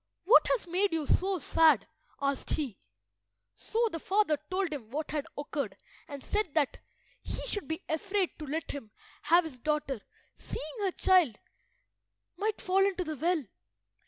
[0.23, 1.87] "What has made you so sad?"
[2.19, 2.79] asked he.
[3.53, 5.77] So the father told him what had occurred,
[6.07, 6.79] and said that
[7.21, 8.89] he should be afraid to let him
[9.21, 10.01] have his daughter
[10.33, 11.35] seeing her child
[12.35, 13.45] might fall into the well.